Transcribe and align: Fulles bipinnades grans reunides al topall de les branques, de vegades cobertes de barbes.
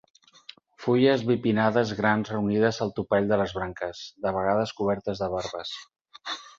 Fulles 0.85 1.25
bipinnades 1.27 1.91
grans 2.01 2.33
reunides 2.35 2.81
al 2.87 2.95
topall 2.97 3.31
de 3.35 3.41
les 3.45 3.55
branques, 3.61 4.05
de 4.27 4.35
vegades 4.41 4.77
cobertes 4.83 5.27
de 5.27 5.33
barbes. 5.39 5.81